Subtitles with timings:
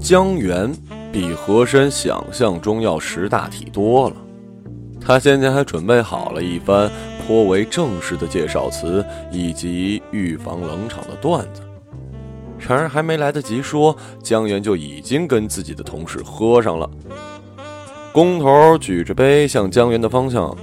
[0.00, 0.70] 江源
[1.10, 4.16] 比和珅想象中要识大体多了，
[5.00, 6.90] 他先前还准备好了一番
[7.26, 11.62] 颇为正式的介绍词以及预防冷场的段子，
[12.58, 16.88] 然而还没来得及说，江源就已经跟自己的同事喝上了。
[18.12, 20.56] 工头举着杯向江源的方向，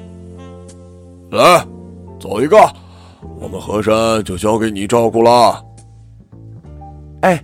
[1.31, 1.65] 来，
[2.20, 2.57] 走一个，
[3.39, 5.63] 我们和珅就交给你照顾了。
[7.21, 7.43] 哎。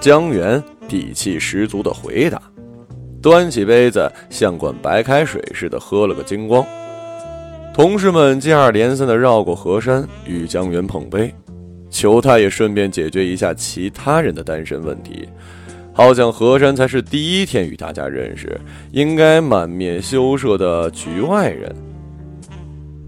[0.00, 2.42] 江源底气十足的回答，
[3.22, 6.66] 端起杯子，像灌白开水似的喝了个精光。
[7.74, 11.34] 同事们接二连三的绕过河山与江源碰杯，
[11.88, 15.26] 求他也顺便解决一下其他人的单身问题。
[15.94, 21.74] 好像河山才是第一天与大家认识，应该满面羞涩的局外人。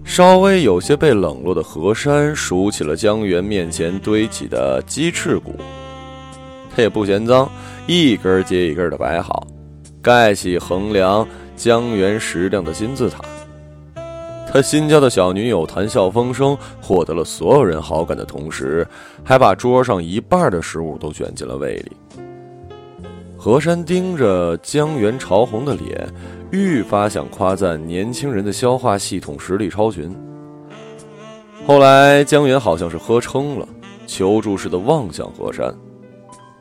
[0.03, 5.55] 稍微有些被冷落的河山数起了江源面前堆起的鸡翅骨。
[6.75, 7.47] 他也不嫌脏，
[7.85, 9.45] 一根接一根的摆好，
[10.01, 13.19] 盖起衡量江源食量的金字塔。
[14.55, 18.87] 他新交的小女友谈笑风生，获得了所有人好感的同时，
[19.21, 21.91] 还把桌上一半的食物都卷进了胃里。
[23.35, 26.07] 何山盯着江源潮红的脸，
[26.51, 30.15] 愈发想夸赞年轻人的消化系统实力超群。
[31.67, 33.67] 后来江源好像是喝撑了，
[34.07, 35.75] 求助似的望向何山。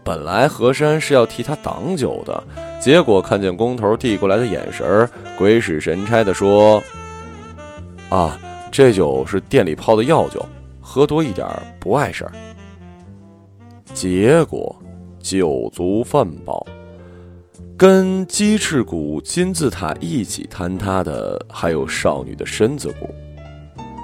[0.02, 2.42] 本来何山是要替他挡酒的，
[2.80, 6.82] 结果看见工头递过来的眼神鬼使神差的说
[8.10, 8.38] ：“啊，
[8.70, 10.44] 这酒是店里泡的药酒，
[10.80, 11.46] 喝多一点
[11.80, 12.32] 不碍事儿。”
[13.92, 14.74] 结果
[15.20, 16.66] 酒足饭饱，
[17.76, 23.08] 跟鸡翅骨金字塔一起坍塌的还有少女的身子骨。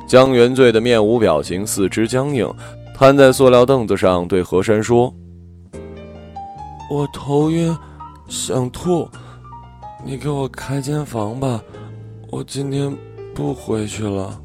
[0.06, 2.52] 江元醉的面无表情，四肢僵硬，
[2.94, 5.12] 瘫在塑料凳子上，对何山说。
[6.90, 7.76] 我头晕，
[8.28, 9.08] 想吐，
[10.04, 11.62] 你给我开间房吧，
[12.30, 12.96] 我今天
[13.40, 14.38] 不回去了。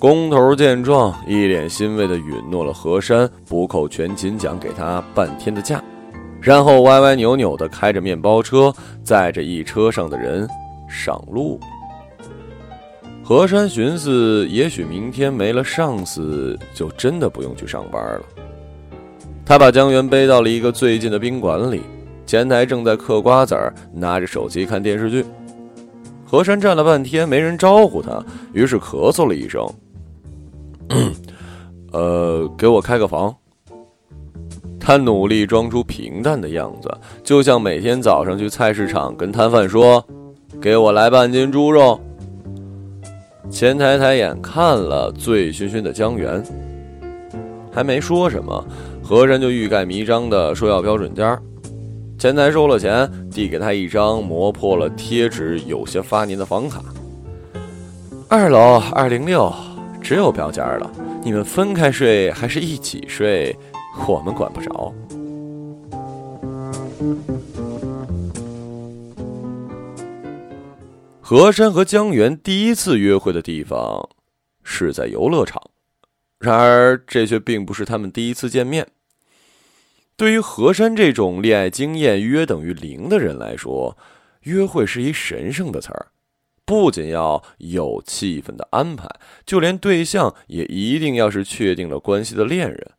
[0.00, 5.80] 工头见状，一脸欣慰的允诺了何山不扣全勤奖给他半天的假，
[6.40, 8.74] 然后歪歪扭扭的开着面包车，
[9.04, 10.44] 载着一车上的人
[10.88, 11.60] 上路。
[13.22, 18.22] 何山寻思，也许明天没了上司，就真的不用去上班了。
[19.46, 21.82] 他把江源背到了一个最近的宾馆里，
[22.26, 23.56] 前台正在嗑瓜子，
[23.92, 25.24] 拿着手机看电视剧。
[26.30, 29.68] 何山站了半天，没人招呼他，于是咳嗽了一声
[31.90, 33.34] ：“呃，给我开个房。”
[34.78, 36.88] 他努力装出平淡的样子，
[37.24, 40.06] 就像每天早上去菜市场跟摊贩说
[40.62, 42.00] ：“给我来半斤猪肉。”
[43.50, 46.40] 前台抬眼看了醉醺醺的江源，
[47.72, 48.64] 还没说什么。
[49.02, 51.36] 和珅就欲盖弥彰的说要标准间
[52.20, 56.84] 前台收了钱，递给他一张磨破了贴纸、有些发黏的房卡。
[58.28, 59.50] 二楼二零六，
[60.02, 60.92] 只有标间了。
[61.24, 63.56] 你们分开睡还是一起睡，
[64.06, 64.94] 我们管不着。
[71.22, 74.06] 和珅和江源第一次约会的地方
[74.62, 75.58] 是在游乐场，
[76.38, 78.86] 然而这却并不是他们第一次见面。
[80.20, 83.96] 对于何山这种恋爱经验约等于零的人来说，
[84.42, 86.08] 约会是一神圣的词儿，
[86.66, 89.08] 不仅要有气氛的安排，
[89.46, 92.90] 就连对象也一定要是确定了关系的恋人。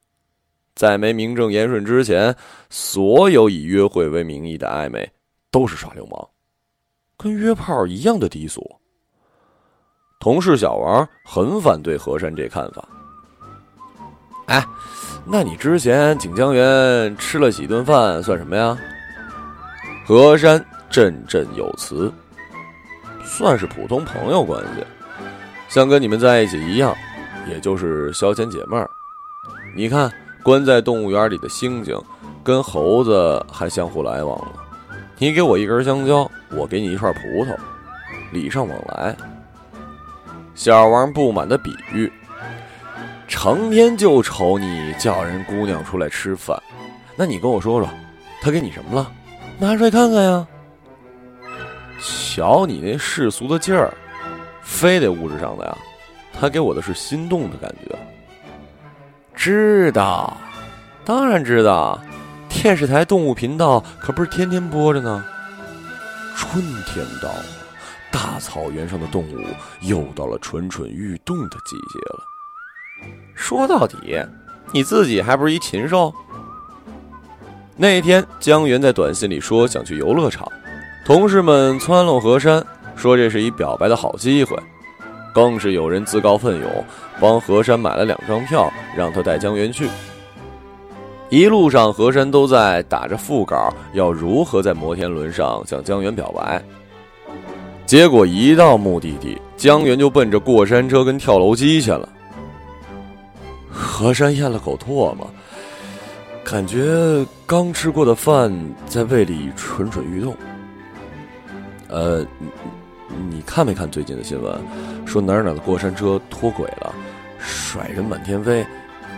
[0.74, 2.36] 在没名正言顺之前，
[2.72, 5.08] 所有以约会为名义的暧昧
[5.52, 6.28] 都是耍流氓，
[7.18, 8.68] 跟约炮一样的低俗。
[10.20, 12.90] 同事小王很反对何山这看法。
[14.52, 14.66] 哎。
[15.24, 18.76] 那你之前请江源吃了几顿饭算什么呀？
[20.03, 22.12] 何山振振有词，
[23.24, 24.84] 算是普通朋友关系，
[25.70, 26.94] 像跟你们在一起一样，
[27.48, 28.90] 也就是消遣解闷儿。
[29.76, 30.12] 你看，
[30.44, 32.03] 关在动物园里的猩猩，
[32.44, 34.53] 跟猴子还相互来往了。
[35.20, 37.56] 你给我一根香蕉，我给你一串葡萄，
[38.32, 39.16] 礼尚往来。
[40.56, 42.12] 小王不满的比喻。
[43.41, 46.61] 成天就瞅你叫人姑娘出来吃饭，
[47.16, 47.90] 那你跟我说说，
[48.40, 49.11] 他给你什么了？
[49.58, 50.47] 拿出来看看呀！
[51.99, 53.91] 瞧你那世俗的劲儿，
[54.61, 55.76] 非得物质上的呀？
[56.40, 57.97] 他给我的是心动的感觉。
[59.34, 60.38] 知道，
[61.03, 61.99] 当然知道，
[62.47, 65.26] 电视台动物频道可不是天天播着呢。
[66.35, 67.46] 春天到了，
[68.11, 69.40] 大草原上的动物
[69.82, 72.28] 又到了蠢蠢欲动的季节了。
[73.34, 74.20] 说到底，
[74.72, 76.14] 你自己还不是一禽兽？
[77.76, 80.48] 那天，江源在短信里说想去游乐场，
[81.06, 82.64] 同事们撺掇何山
[82.96, 84.56] 说这是一表白的好机会，
[85.34, 86.86] 更是有人自告奋勇
[87.20, 89.90] 帮何山买了两张票，让他带江源去。
[91.30, 96.62] 一路上，何山都在打着腹稿，要如何在摩天轮上向江源表白。
[97.86, 102.08] 结果一到目的地，江源就奔着过山车跟跳楼机去了。
[103.72, 105.29] 何山咽了口唾沫，
[106.44, 108.52] 感觉刚吃过的饭
[108.85, 110.35] 在胃里蠢蠢欲动。
[111.88, 112.26] 呃，
[113.29, 114.62] 你看没看最近的新闻？
[115.06, 116.94] 说哪儿哪儿的过山车脱轨了，
[117.40, 118.66] 甩人满天飞，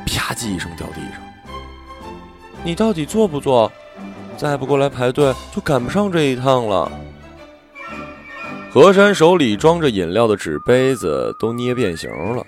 [0.05, 1.21] 啪叽一声掉地上。
[2.63, 3.71] 你到底做不做？
[4.37, 6.91] 再不过来排队，就赶不上这一趟了。
[8.71, 12.43] 何山手里装着饮料的纸杯子都捏变形了，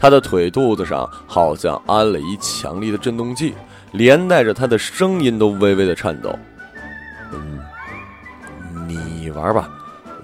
[0.00, 3.54] 他的腿肚子上好像安了一强力的震动计，
[3.92, 6.34] 连带着他的声音都微微的颤抖。
[7.32, 7.60] 嗯，
[8.88, 9.68] 你玩吧，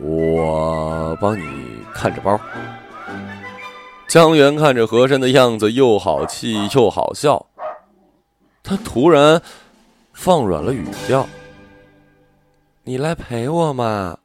[0.01, 1.45] 我帮你
[1.93, 2.41] 看着包。
[4.09, 7.45] 江源看着和珅的样子，又好气又好笑。
[8.63, 9.43] 他突然
[10.15, 11.29] 放软了语调
[12.83, 14.17] ：“你来陪我嘛。”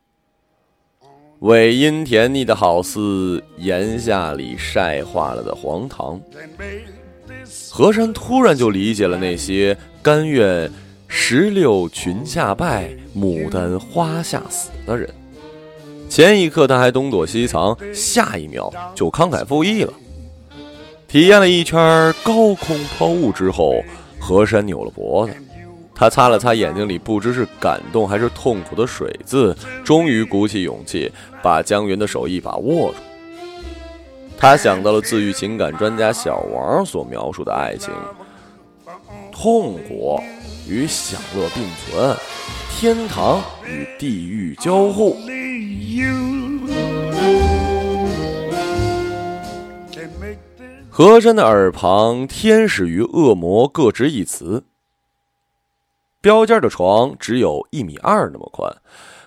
[1.42, 6.22] 尾音甜腻的好似炎夏里晒化了的黄糖。
[7.72, 10.72] 何山突然就理解了那些甘愿
[11.08, 15.10] 石榴裙下败、牡丹花下死的人。
[16.08, 19.92] 前一刻他还东躲西藏，下一秒就慷慨赴义了。
[21.08, 21.80] 体验了一圈
[22.24, 23.82] 高空抛物之后。
[24.24, 25.34] 何山扭了脖子，
[26.02, 31.12] 他擦了擦眼睛里不知是感动还是痛苦的水渍，终于鼓起勇气
[31.44, 32.96] 把江云的手一把握住。
[34.36, 37.94] 他想到了自愈情感专家小王所描述的爱情：
[39.32, 40.20] 痛苦
[40.68, 42.18] 与享乐并存，
[42.72, 45.16] 天堂与地狱交互。
[50.90, 54.64] 和珅的耳旁，天使与恶魔各执一词。
[56.22, 58.78] 标间的床只有一米二那么宽，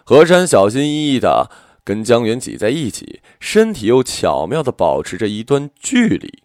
[0.04, 1.50] 和山小心翼翼的
[1.82, 6.44] 跟江源挤在一起，身体又巧妙的保持着一段距离。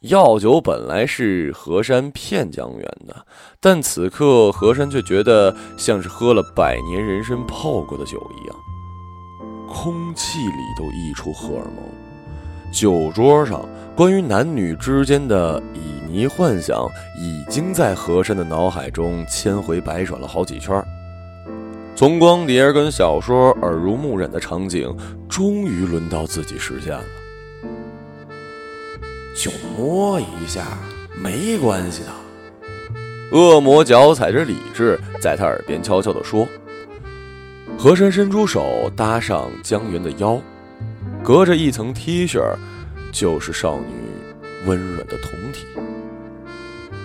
[0.00, 3.24] 药酒本来是和山骗江源的，
[3.60, 8.56] 但此刻和山却觉得像是喝了百年人参泡过的酒一样，
[9.68, 12.72] 空气里都溢出荷尔蒙。
[12.72, 13.64] 酒桌上。
[14.00, 15.60] 关于男女之间的
[16.08, 16.88] 旖旎幻想，
[17.18, 20.82] 已经在和珅的脑海中千回百转了好几圈。
[21.94, 24.90] 从光碟跟小说耳濡目染的场景，
[25.28, 27.04] 终于轮到自己实现了。
[29.36, 30.78] 就摸一下，
[31.22, 33.36] 没关系的。
[33.38, 36.48] 恶魔脚踩着理智，在他耳边悄悄地说。
[37.76, 40.40] 和珅伸出手搭上江源的腰，
[41.22, 42.40] 隔着一层 T 恤。
[43.12, 43.94] 就是少女
[44.66, 45.66] 温软的酮体，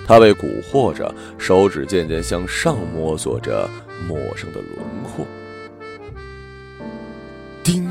[0.07, 3.69] 他被蛊惑着，手指渐渐向上摸索着
[4.07, 5.25] 陌生的轮廓。
[7.63, 7.89] 叮！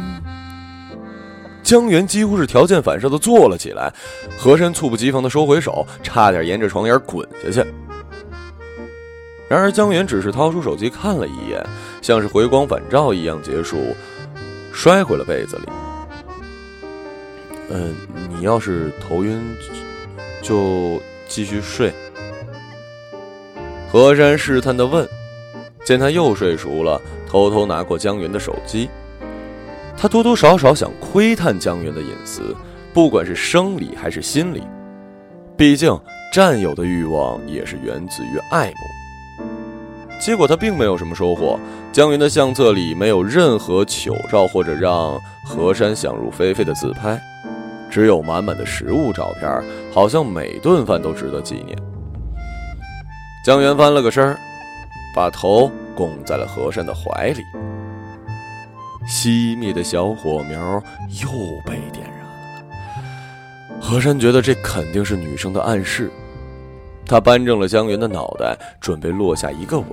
[1.63, 3.93] 江源几乎是条件反射的坐了起来，
[4.39, 7.69] 和珅猝不及防的收回手，差点沿着床沿滚下去。
[9.49, 11.67] 然而江源只是掏出手机看了一眼，
[12.03, 13.97] 像是回光返照一样结束，
[14.73, 15.63] 摔回了被子里。
[17.77, 17.93] 嗯，
[18.31, 19.43] 你要是头晕，
[20.41, 21.93] 就继续睡。
[23.91, 25.09] 何山试探的问，
[25.85, 28.89] 见他又睡熟了，偷偷拿过江源的手机。
[29.97, 32.55] 他多多少少想窥探江源的隐私，
[32.93, 34.63] 不管是生理还是心理，
[35.57, 36.01] 毕竟
[36.33, 39.41] 占有的欲望也是源自于爱慕。
[40.21, 41.59] 结果他并没有什么收获，
[41.93, 47.21] 江源的相册里没有任何糗照或者让何山想入非非的自拍。
[47.95, 51.79] 只有满满的食物照片，好像每顿饭都值得纪念。
[53.47, 54.37] 江源翻了个身，
[55.15, 57.41] 把头拱在了和珅的怀里。
[59.07, 60.83] 熄灭的小火苗
[61.23, 61.29] 又
[61.65, 63.81] 被点燃了。
[63.81, 66.11] 和珅觉得这肯定是女生的暗示，
[67.07, 69.89] 他扳正了江源的脑袋，准备落下一个吻。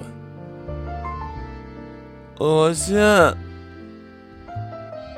[2.39, 2.97] 恶心。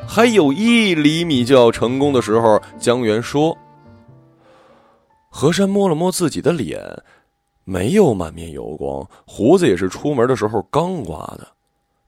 [0.07, 3.57] 还有一厘米就要成功的时候，江源说
[5.29, 6.79] ：“何山摸了摸自己的脸，
[7.63, 11.47] 没有满面油光，胡子也是出门的时候刚刮的。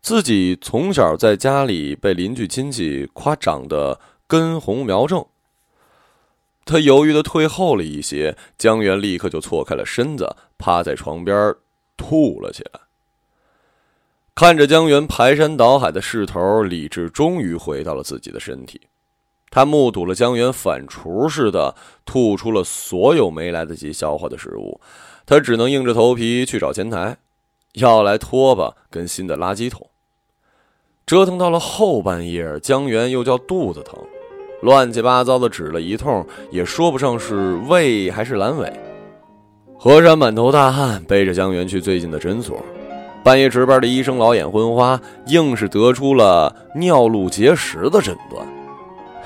[0.02, 5.26] 自己从小在家里被邻居亲戚夸长得根红苗正。”
[6.64, 11.54] 他犹豫的退后了一些，江源立刻就错开了身子，趴在床边
[11.98, 12.80] 吐了起来。
[14.36, 18.82] 看着江源排山倒海的势头，李智终于回到了自己的身体。
[19.50, 21.74] 他目睹了江源反刍似的
[22.04, 24.82] 吐出了所有没来得及消化的食物，
[25.26, 27.16] 他只能硬着头皮去找前台，
[27.76, 29.90] 要来拖把跟新的垃圾桶。
[31.06, 33.98] 折腾到了后半夜，江源又叫肚子疼，
[34.62, 38.74] 乱七八糟的指了一通，也说不上是胃还是阑尾。
[39.80, 42.62] 何山满头大汗，背着江源去最近的诊所。
[43.26, 48.48] 半夜值班的医生老眼昏花，硬是得出了尿路结石的诊断，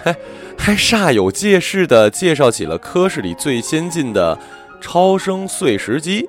[0.02, 0.16] 还
[0.58, 4.40] 还煞有介事的介绍起了科室里最先进的
[4.80, 6.26] 超声碎石机。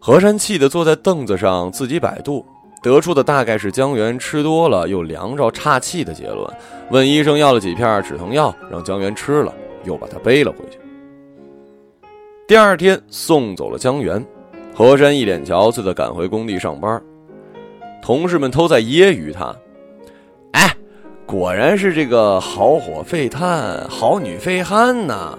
[0.00, 2.44] 何山气得坐在凳子上自己百度，
[2.82, 6.44] 得出的大概是江源吃多了又凉着岔气的结论。
[6.90, 10.80] 问医生要了几片止疼药，让江源吃了，又把他背了回去。
[12.48, 14.20] 第二天送走了江源。
[14.76, 17.00] 何山一脸憔悴的赶回工地上班，
[18.02, 19.54] 同事们都在揶揄他
[20.50, 20.76] ：“哎，
[21.24, 25.38] 果然是这个好火废炭，好女废汉呐！”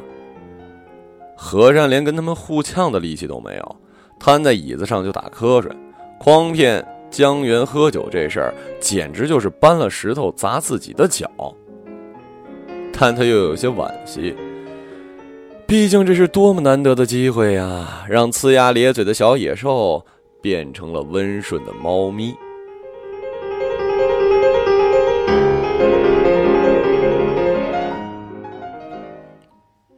[1.35, 3.75] 何山连跟他们互呛的力气都没有，
[4.17, 5.69] 瘫在椅子上就打瞌睡，
[6.17, 11.29] 诓骗江源喝酒这事儿，简直就是搬了石头砸自己的脚。
[12.97, 14.33] 但他又有些惋惜。
[15.67, 18.05] 毕竟这是多么难得的机会呀！
[18.07, 20.05] 让呲牙咧嘴的小野兽
[20.39, 22.35] 变成了温顺的猫咪。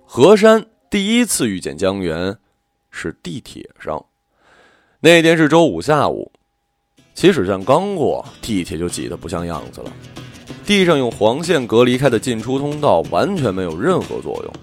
[0.05, 2.37] 河山第一次遇见江源
[2.89, 4.03] 是地铁上，
[5.01, 6.31] 那天是周五下午，
[7.13, 9.91] 起始站刚过，地铁就挤得不像样子了。
[10.65, 14.53] 地上用黄线隔离开的进出通道完全没有任何作用。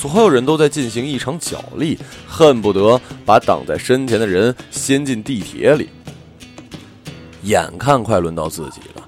[0.00, 5.90] 所有人都在进行一场角力，恨不得把挡在身前的人掀进地铁里。
[7.42, 9.06] 眼看快轮到自己了，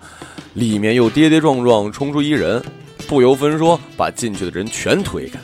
[0.52, 2.62] 里面又跌跌撞撞冲出一人，
[3.08, 5.40] 不由分说把进去的人全推开。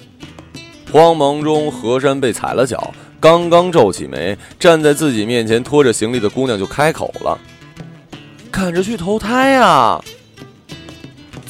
[0.93, 7.39] 慌忙中，何山被踩了脚，刚刚皱起眉，站在自己面前拖着行李的姑娘就开口了
[8.53, 9.99] ：“赶着去投胎呀！”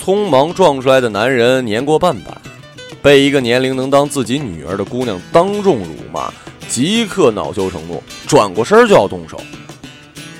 [0.01, 2.31] 匆忙撞出来的男人年过半百。
[3.03, 6.33] 被一个年龄能当自己女儿的姑娘当众辱骂，
[6.69, 9.41] 即刻恼羞成怒，转过身就要动手。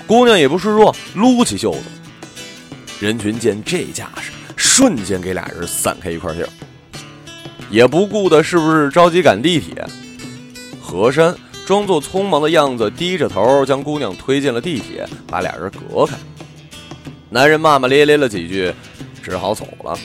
[0.05, 1.83] 姑娘也不示弱，撸起袖子。
[2.99, 6.49] 人群见这架势，瞬间给俩人散开一块地儿，
[7.69, 9.87] 也不顾的是不是着急赶地铁。
[10.81, 11.33] 何山
[11.65, 16.17] 装作匆忙的样子，低着头将姑娘推进了地铁，把俩人隔开。
[17.29, 18.73] 男人骂骂咧咧了几句，
[19.23, 19.97] 只好走了。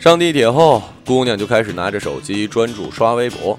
[0.00, 3.58] 上地铁后，姑娘就开始拿着手机专注刷微博。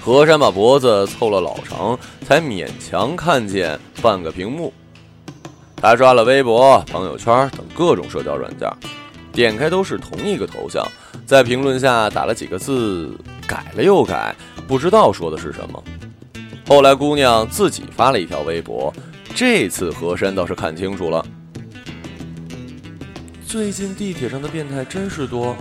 [0.00, 4.72] 何山把脖子凑了老长，才勉强看见半个屏幕。
[5.76, 8.66] 他刷了微博、朋友圈等各种社交软件，
[9.30, 10.82] 点开都是同一个头像，
[11.26, 13.14] 在评论下打了几个字，
[13.46, 14.34] 改了又改，
[14.66, 15.84] 不知道说的是什么。
[16.66, 18.90] 后来姑娘自己发了一条微博，
[19.34, 21.22] 这次何山倒是看清楚了。
[23.50, 25.56] 最近地铁上的变态真是多，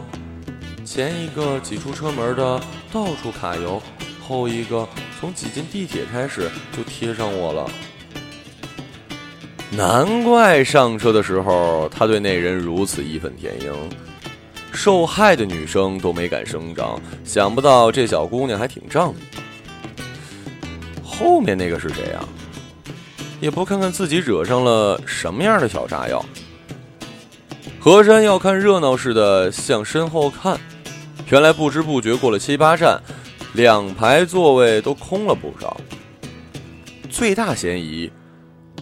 [0.86, 2.62] 前一个挤出车门的
[2.94, 3.82] 到处揩油，
[4.22, 4.88] 后一个
[5.20, 7.68] 从挤进地铁开始就贴上我了。
[9.72, 13.74] 难怪上车的时候他对那人如此义愤填膺，
[14.72, 19.16] 受害的女生都没敢声张，想不到这小姑娘还挺仗义。
[21.04, 22.24] 后面那个是谁啊？
[23.42, 26.24] 也不看看自己惹上了什么样的小炸药。
[27.82, 30.60] 何山要看热闹似的向身后看，
[31.30, 33.02] 原来不知不觉过了七八站，
[33.54, 35.80] 两排座位都空了不少。
[37.10, 38.12] 最大嫌疑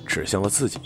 [0.07, 0.79] 指向了自己。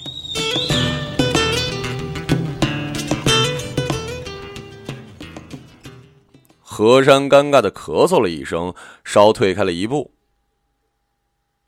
[6.59, 8.73] 何山尴尬的咳嗽了一声，
[9.05, 10.11] 稍退开了一步。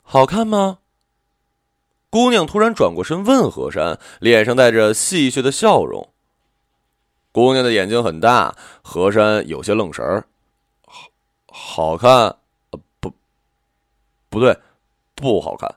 [0.02, 0.80] 好看吗？
[2.10, 6.13] 姑娘突然转过身问何山，脸上带着戏谑的笑容。
[7.34, 10.26] 姑娘的眼睛很大，何山有些愣神儿。
[10.86, 11.10] 好，
[11.48, 12.38] 好看，
[13.00, 13.12] 不，
[14.30, 14.58] 不对，
[15.16, 15.76] 不好看。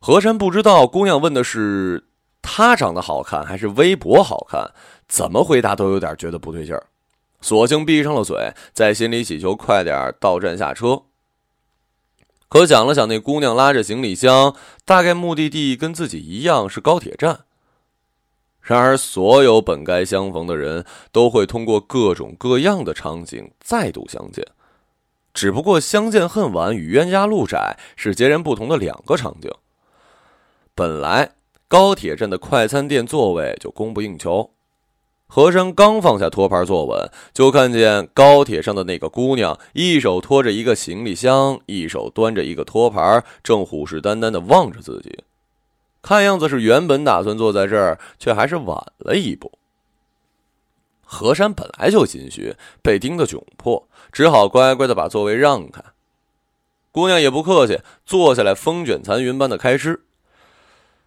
[0.00, 2.06] 何山不知道姑娘问的是
[2.40, 4.72] 他长得好看还是微博好看，
[5.06, 6.86] 怎么回答都有点觉得不对劲儿，
[7.42, 11.02] 索性闭上了嘴，在心里祈求快点到站下车。
[12.48, 17.44] 可想了想，那姑娘拉着行李箱，大概目的地跟自己一样是高铁站。
[18.70, 24.46] 然而，所有本该相逢的人都会通过各种各样的场景再度相见，
[25.34, 29.50] 只不过相见恨晚与冤家路窄是截然不同的两个场景。
[30.76, 31.32] 本来
[31.66, 34.50] 高铁站的快餐店座位就供不应求。
[35.26, 45.18] 和珅刚放下托盘坐稳，就看见高铁上的那个姑娘，一手拖着一个行李箱，一手端着一个托盘，正虎视眈眈地望着自己。
[46.02, 49.52] 看样子是原本打算坐在这儿，却还是晚了一步。
[51.02, 55.82] 和珅本来就心虚，被盯得窘迫，只好乖乖地把座位让开。
[56.92, 60.00] 姑娘也不客气，坐下来，风卷残云般的开吃。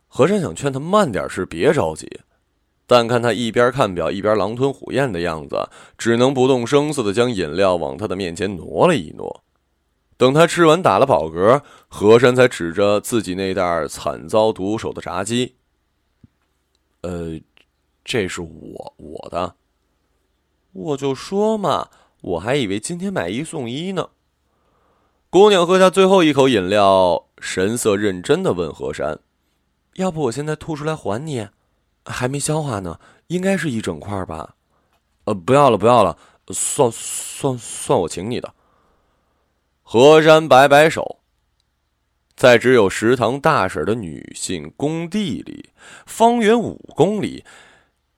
[0.08, 2.22] 和珅想劝她慢点吃，别着急。
[2.86, 9.44] 但看他一边看表一边狼吞虎咽的样子，只能不动声色地将饮料往他的面前挪了一挪。
[10.24, 15.58] 等他吃完打了饱嗝，和珅才指着自己那袋惨遭毒手的炸鸡
[17.03, 17.42] ：“呃，
[18.06, 19.56] 这是我我的。
[20.72, 21.89] 我就说嘛，
[22.22, 24.12] 我还以为今天买一送一呢。”
[25.30, 29.20] 姑娘喝下最后一口饮料，神色认真的问和珅
[29.96, 31.50] ：“要不我现在吐出来还你？”
[32.06, 34.56] 还没消化呢，应该是一整块吧？
[35.25, 38.53] 呃，不要了，不要了，算算算我请你的。
[39.96, 41.20] 何山摆摆手，
[42.36, 45.70] 在只有食堂大婶的女性工地里，
[46.08, 47.46] 方圆五公里，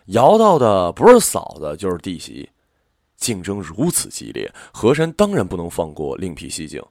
[0.05, 2.50] 摇到的不是嫂子就是弟媳，
[3.17, 6.82] 竞争如此激烈，何山当然不能放过另辟蹊径，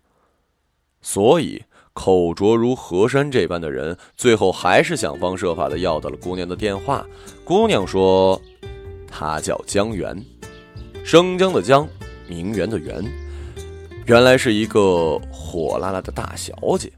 [1.01, 1.65] 所以。
[1.95, 7.07] 口拙如河山这般的人，最后还是想方设法的要到了姑娘的电话。
[7.43, 8.39] 姑娘说
[9.09, 10.23] ：“她叫江源，
[11.05, 11.89] 生姜的姜，
[12.29, 13.03] 名媛的媛，
[14.07, 16.93] 原来是一个火辣辣的大小姐。”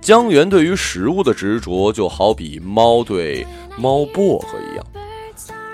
[0.00, 4.84] 江源对于食物的执着，就好比猫对猫薄荷一样。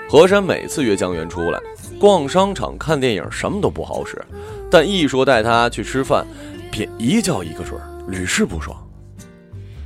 [0.09, 1.59] 何山每次约江源出来
[1.99, 4.23] 逛商场、看电影，什么都不好使，
[4.69, 6.25] 但一说带他去吃饭。
[6.69, 8.75] 便一叫一个准，屡试不爽。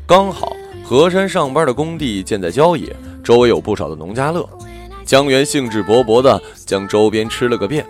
[0.08, 4.50] 刚好河山上班的工地建在郊野，周围有不少的农家乐。
[5.06, 7.86] 江源兴致勃勃地将周边吃了个遍，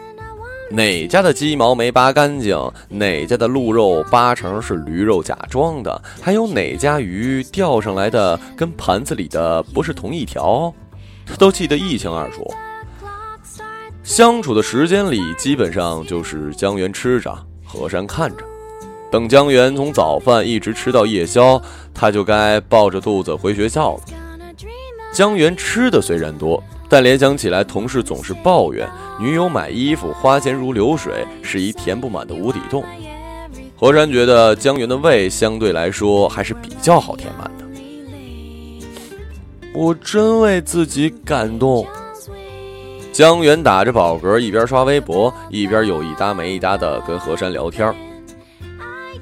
[0.71, 2.55] 哪家的鸡毛没拔干净，
[2.89, 10.71] 哪家的鹿肉八成是驴肉假装的，还有哪家鱼钓上来的跟盘子里的不是同一条，
[11.25, 12.47] 他都记得一清二楚。
[14.03, 18.43] 相处的时间里，基本上就是江源吃着，河山看着。
[19.11, 21.59] 等江源从早饭一直吃到夜宵，
[21.95, 24.01] 他就该抱着肚子回学校了。
[25.11, 32.83] 江源吃的虽然多，但联想起来同事总是抱怨女友买衣服花钱如流水，是一填不满的无底洞。
[33.77, 37.65] 何山觉得江源的胃相对来说还是比较好填满的。
[39.73, 41.85] 我真为自己感动。
[43.13, 47.93] 江源打着饱嗝，一边刷微博，一边有一搭没一搭的跟何山聊天。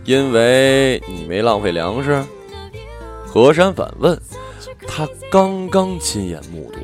[0.06, 2.24] 因为你没浪费粮食，
[3.26, 4.18] 何山反问。
[4.88, 6.80] 他刚刚亲眼目睹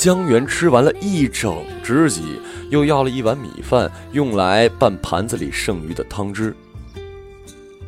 [0.00, 6.56] 江源吃完了一整只鸡，又要了一碗米饭，用来拌盘子里剩余的汤汁。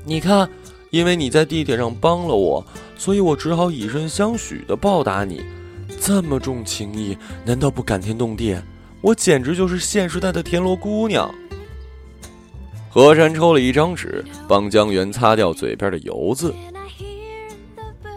[0.05, 0.47] 你看，
[0.91, 2.63] 因为你在地铁上帮了我，
[2.99, 5.41] 所以我只好以身相许的报答你。
[5.99, 8.59] 这么重情义，难道不感天动地？
[9.01, 11.35] 我简直就是现时代的田螺姑娘。
[12.91, 16.53] 何山抽了一张纸，帮江源擦掉嘴边的油渍。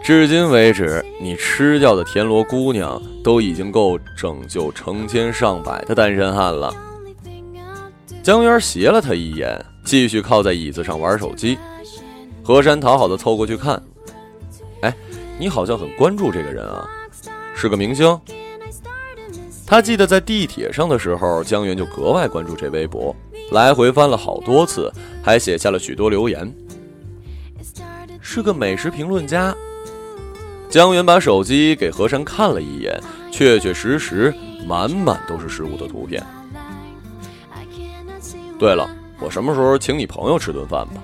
[0.06, 6.72] 至今为止，你吃掉的田螺姑娘都已经够拯救成千上百的单身汉了。
[8.22, 11.58] 江源斜了他一眼，继续靠在椅子上玩手机。
[12.44, 13.82] 何山讨好的凑过去看，
[14.82, 14.94] 哎，
[15.40, 16.88] 你好像很关注这个人啊，
[17.56, 18.16] 是个明星。
[19.66, 23.12] 他记得在地铁上的时候，江源就格外关注这微博。
[23.50, 24.88] 来回翻了好多次，
[25.20, 26.54] 还写下了许多留言。
[28.20, 29.52] 是个美食评论家。
[30.68, 33.00] 江源把手机给何山看了一眼，
[33.30, 34.34] 确确实实
[34.66, 36.22] 满满都是食物的图片。
[38.58, 38.88] 对了，
[39.20, 40.94] 我什么时候请你朋友吃顿饭吧？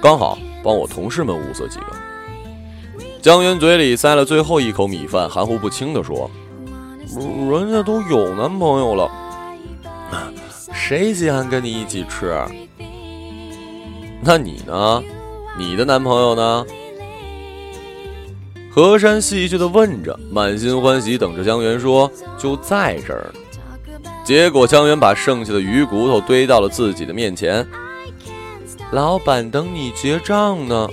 [0.00, 1.86] 刚好帮我同事们物色几个。
[3.22, 6.30] 江源嘴里塞了最后一口米饭，含糊不清地说
[7.50, 9.10] ：“人家都有男朋友了。
[10.72, 12.36] ”谁稀罕跟你一起吃？
[14.22, 15.02] 那你呢？
[15.58, 16.66] 你的男朋友呢？
[18.76, 23.40] 何山戏谑的问着，满心欢喜等着江源说：“就在这儿呢。”
[24.22, 27.66] 结果江源把剩下的鱼骨头堆到了自己的面前。
[28.92, 30.86] 老板等你结账呢。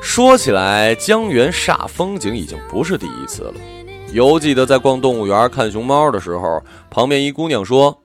[0.00, 3.54] 说起来，江源煞风景已经不是第一次了。
[4.10, 8.02] 犹记得在逛动物园看熊猫的时候，旁边一姑娘说：“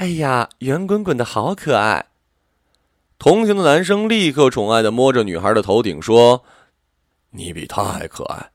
[0.00, 2.06] 哎呀，圆滚滚的好可爱。”
[3.20, 6.42] 同行的男生立刻宠爱的摸着女孩的头顶说
[7.30, 8.50] ：“你比他还可爱。”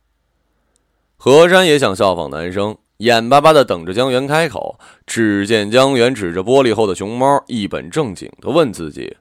[1.17, 4.79] 何山也想效仿男生，眼巴巴的等着江源开口。
[5.05, 9.17] 只见江源指着玻璃后的熊猫，一本正经的问自己：“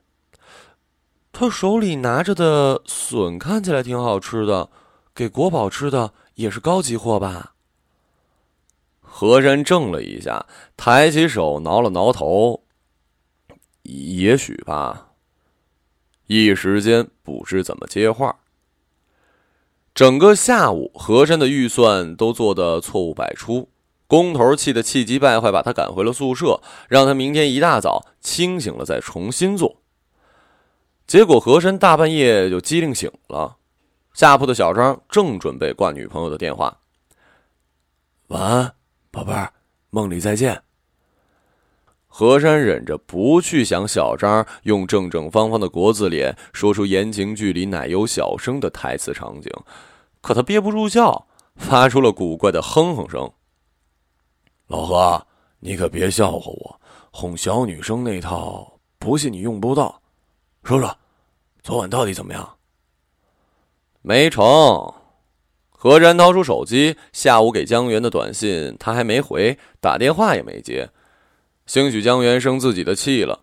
[1.31, 4.69] 他手里拿着的笋看起来挺好吃的，
[5.13, 7.53] 给国宝吃的也是高级货吧？”
[9.13, 12.63] 何山怔了一下，抬起手挠了挠头
[13.83, 15.09] ：“也许吧。”
[16.25, 18.35] 一时间不知怎么接话。
[19.93, 23.69] 整个下午，和珅的预算都做得错误百出，
[24.07, 29.77] 工头气得气急败坏，把他赶回了宿舍，让他明天一大早清醒了再重新做。
[31.05, 33.57] 结果和珅大半夜就机灵醒了，
[34.13, 36.79] 下铺的小张正准备挂女朋友的电话。
[38.27, 38.73] 晚安，
[39.11, 39.51] 宝贝儿，
[39.89, 40.63] 梦里再见。
[42.13, 49.49] 何山忍着不去想小张用正正方方的国字脸说出言情剧里奶油小生的台词场景，
[50.19, 53.31] 可他憋不住笑，发出了古怪的哼哼声。
[54.67, 55.25] 老何，
[55.61, 60.01] 你可别笑话我，哄小女生那套不信你用不到。
[60.63, 60.97] 说说，
[61.63, 62.57] 昨晚到底怎么样？
[64.01, 64.43] 没成。
[65.69, 70.89] 何山掏出手机，下午给江源的短信他还没回，打电话也没接。
[71.71, 73.39] 兴许江源生自己的气了，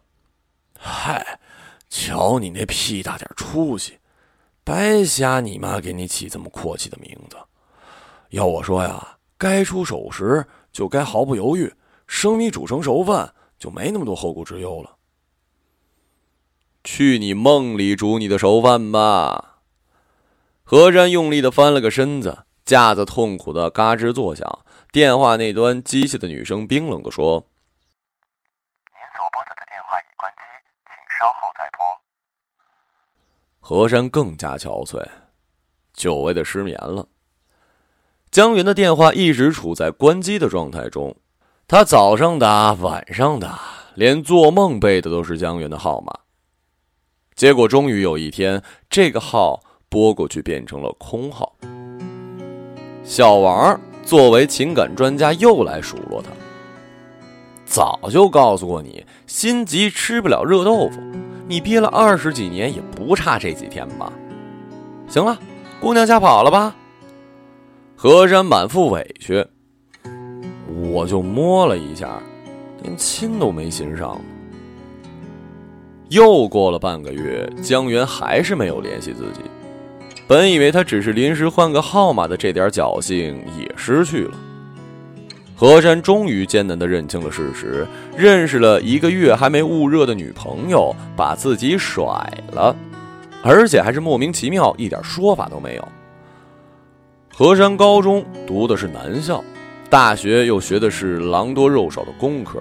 [0.78, 1.40] 嗨，
[1.88, 3.94] 瞧你那屁大点出息，
[4.62, 7.38] 白瞎你妈给你起这么阔气的名字。
[8.28, 11.72] 要我说呀，该出手时就该毫不犹豫，
[12.06, 14.94] 生米煮成熟饭，就没那么多后顾之忧了。
[16.84, 19.60] 去你梦里煮你的熟饭吧！
[20.64, 24.46] 何山用力的翻了个身子，架子痛苦的嘎吱作响。
[24.92, 27.46] 电话那端机械的女声冰冷的说。
[31.18, 31.84] 稍后再拨
[33.60, 35.04] 何山更加憔悴，
[35.92, 37.08] 久违的失眠了。
[38.30, 41.16] 江源的电话一直处在关机的状态中，
[41.66, 43.60] 他早上打，晚上打，
[43.94, 46.12] 连做梦背的都是江源的号码。
[47.34, 51.56] 结果终于有一天，这个号拨过去变成了空号。
[53.04, 56.30] 小王作为情感专家又来数落他
[57.68, 60.98] ：“早就告诉过你，心急吃不了热豆腐。”
[61.46, 64.12] 你憋了二十几年，也不差这几天吧？
[65.08, 65.38] 行了，
[65.80, 66.74] 姑娘吓跑了吧？
[67.96, 69.46] 何山满腹委屈，
[70.92, 72.20] 我就摸了一下，
[72.82, 74.20] 连亲都没亲上。
[76.10, 79.40] 又过了半个月，江源还是没有联系自己。
[80.26, 84.36] 本以为他只是临时换个号码的这点侥幸也失去了。
[85.60, 87.84] 何山终于艰难地认清了事实，
[88.16, 92.04] 认识了一个月还没捂热的女朋友，把自己甩
[92.52, 92.76] 了，
[93.42, 95.88] 而且还是莫名其妙，一点说法都没有。
[97.34, 99.42] 何山高中读的是男校，
[99.90, 102.60] 大学又学的是狼多肉少的工科，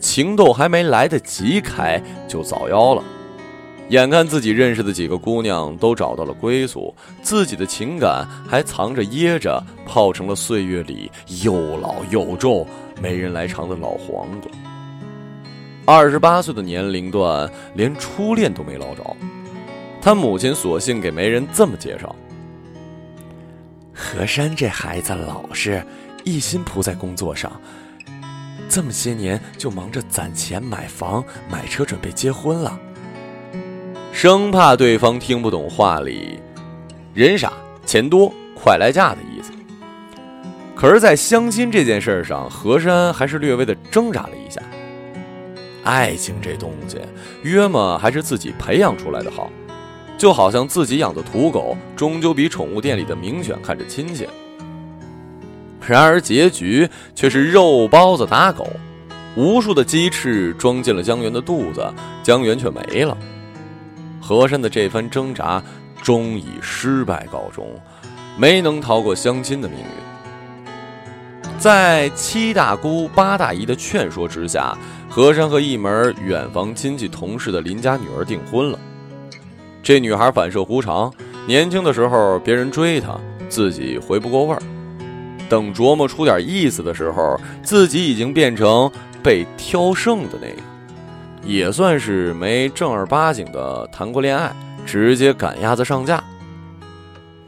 [0.00, 3.04] 情窦还没来得及开就早夭了。
[3.92, 11.12] 眼看自己认识的几个姑娘都找到了归宿，自己的情感还藏着掖着，泡成了岁月里
[11.44, 12.66] 又老又皱、
[13.02, 14.50] 没人来尝的老黄瓜。
[15.84, 19.14] 二十八岁的年龄段，连初恋都没捞着，
[20.00, 22.16] 他母亲索性给媒人这么介绍：
[23.92, 25.84] 何山这孩子老实，
[26.24, 27.52] 一心扑在工作上，
[28.70, 32.80] 这么些年就忙着攒钱买房买车，准备结婚了。
[34.12, 36.38] 生怕对方听不懂话里
[37.14, 37.50] “人傻
[37.86, 39.50] 钱多快来嫁”的意思。
[40.76, 44.60] 可是，在相亲这件事上，何山还是略微的挣扎了一下。
[45.82, 46.98] 爱情这东西，
[47.42, 49.50] 约么还是自己培养出来的好，
[50.18, 54.28] 就好像自己养的土狗，终究比宠物店里的名犬看着亲切。
[55.84, 58.68] 然而，结局却是肉包子打狗，
[59.36, 61.84] 无数的鸡翅装进了江源的肚子，
[62.22, 63.16] 江源却没了。
[64.22, 65.60] 和珅的这番挣扎
[66.00, 67.68] 终以失败告终，
[68.38, 71.52] 没能逃过相亲的命运。
[71.58, 74.76] 在七大姑八大姨的劝说之下，
[75.08, 78.78] 和珅和一门远房亲戚同事的邻家女儿订婚了。
[79.82, 81.12] 这女孩反射弧长，
[81.46, 84.58] 年轻的时候别人追她，自己回不过味儿；
[85.48, 88.90] 等琢磨出点意思的时候，自己已经变成
[89.22, 90.62] 被挑剩的那个，
[91.44, 94.54] 也算是没正儿八经的谈过恋爱，
[94.86, 96.22] 直接赶鸭子上架。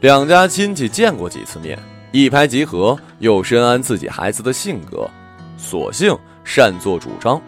[0.01, 1.79] 两家亲戚见过几次面，
[2.11, 5.09] 一拍即合，又深谙自己孩子的性格，
[5.57, 7.41] 索性擅作主张。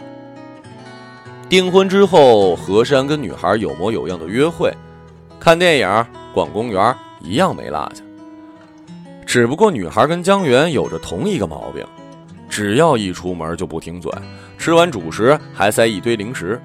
[1.49, 4.73] 订婚之后，何山跟女孩有模有样的约会，
[5.39, 8.01] 看电影、逛公园，一样没落下。
[9.25, 11.85] 只不过女孩跟江源有着同一个毛病，
[12.49, 14.11] 只要一出门就不停嘴，
[14.57, 16.59] 吃完主食还塞一堆零食，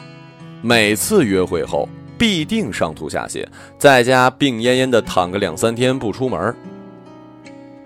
[0.60, 1.88] 每次约会后。
[2.18, 3.44] 必定上吐下泻，
[3.76, 6.54] 在家病恹恹的躺个两三天不出门。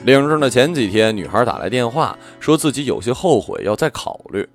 [0.04, 4.46] 领证的前几天，女孩打来电话，说自己有些后悔，要再考虑。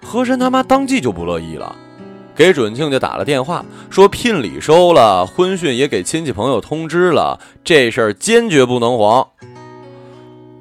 [0.00, 1.74] 和珅他妈当即就不乐意了，
[2.36, 9.26] 给准亲家打了电话，说聘礼收了，婚讯也给亲戚朋友通知了，这事儿坚决不能黄。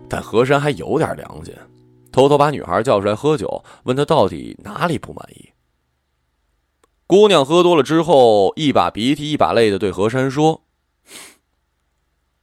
[0.10, 1.54] 但和珅还有点良心，
[2.12, 5.50] 偷偷把女孩叫出来喝酒，问她到底哪里不满意。
[7.08, 10.62] 姑娘喝多了之后，一把鼻涕一把泪的对何山说：“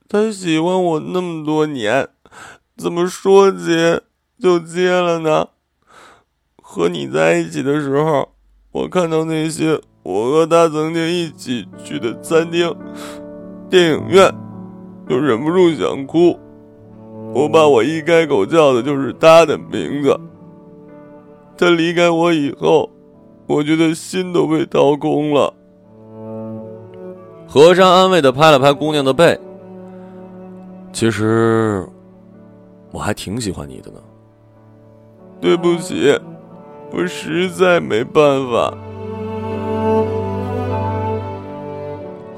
[0.08, 2.08] 他喜欢我那么多年，
[2.76, 4.02] 怎么说结
[4.38, 5.48] 就结了呢？
[6.62, 8.34] 和你在一起的时候，
[8.72, 12.76] 我看到那些我和他曾经一起去的餐厅、
[13.70, 14.30] 电影院，
[15.08, 16.38] 就忍不住想哭。
[17.34, 20.18] 我怕我一开口叫的就是他的名字。
[21.56, 22.90] 他离开我以后。”
[23.48, 25.54] 我觉得心都被掏空了。
[27.46, 29.40] 和尚安慰的拍了拍姑娘的背。
[30.92, 31.88] 其实，
[32.90, 33.98] 我还挺喜欢你的呢。
[35.40, 36.14] 对不起，
[36.92, 38.76] 我实在没办法。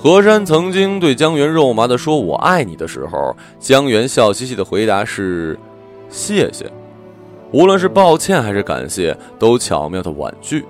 [0.02, 5.58] 何山曾经对江源肉麻的说“我爱你”的时候，江源笑嘻嘻的回答是
[6.08, 6.64] “谢谢”。
[7.52, 10.64] 无论是抱歉还是感谢，都巧妙的婉拒。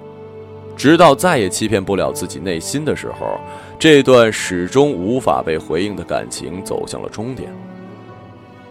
[0.76, 3.38] 直到再也欺骗不了自己内心的时候，
[3.78, 7.52] 这段始终无法被回应的感情走向了终点。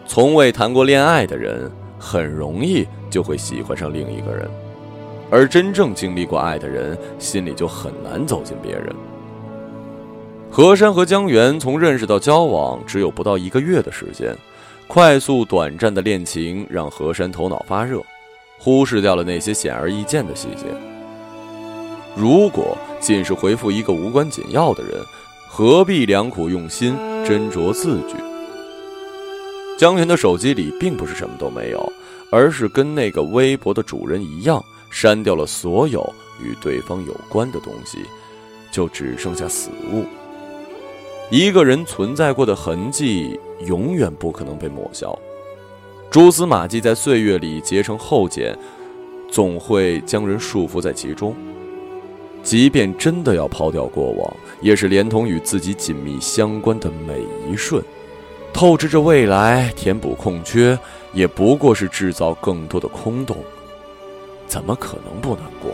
[0.06, 4.46] 从未谈过恋爱的人，很容易就会喜欢上另一个人，
[5.32, 8.94] 而真正经历过爱的人，心里就很难走进别人。
[10.52, 14.36] 何山和江源从认识到交往只有不到一个月的时间，
[14.88, 18.02] 快速短暂的恋情让何山头脑发热，
[18.58, 20.66] 忽视掉了那些显而易见的细节。
[22.16, 24.94] 如果仅是回复一个无关紧要的人，
[25.48, 28.16] 何必良苦用心斟酌字句？
[29.78, 31.94] 江云的手机里并不是什么都没有，
[32.32, 36.02] 而是跟那个微博的主人一样，删掉了所有
[36.44, 38.00] 与对方有关的东西，
[38.72, 40.04] 就只剩下死物。
[41.30, 45.18] 一个人存在过的痕迹，永远不可能被抹消。
[46.10, 48.58] 蛛丝马迹在岁月里结成厚茧，
[49.30, 51.36] 总会将人束缚在其中。
[52.42, 57.84] 即便真的要抛掉过往，也是连同与自己紧密相关的每一瞬，
[58.52, 60.76] 透支着未来，填补空缺，
[61.14, 63.38] 也不过是制造更多的空洞。
[64.48, 65.72] 怎么可能不难过？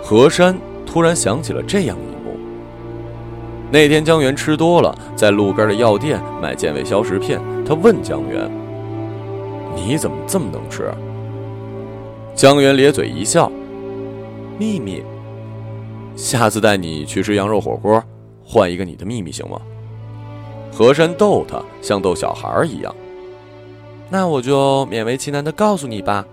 [0.00, 2.11] 何山突然想起了这样一：
[3.72, 8.50] 那天江源吃多了，在路边的药店买健胃消食片，他问江源
[9.74, 10.92] ：“你怎么这么能吃？”
[12.36, 13.50] 江源咧嘴一笑。
[14.58, 15.02] 秘密，
[16.14, 18.04] 下次带你去吃羊肉火锅，
[18.44, 19.58] 换一个你的秘密行吗？
[20.70, 22.94] 和珅逗他，像逗小孩一样。
[24.10, 26.26] 那我就勉为其难的告诉你吧。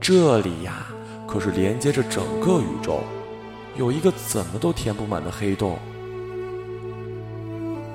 [0.00, 0.88] 这里呀，
[1.24, 2.98] 可是连接着整个宇宙，
[3.76, 5.78] 有一个怎么都填不满的黑洞。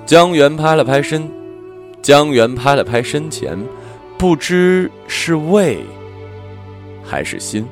[0.04, 1.30] 江源拍了拍身，
[2.02, 3.58] 江源拍了拍身前，
[4.18, 5.78] 不知是胃
[7.04, 7.66] 还是心。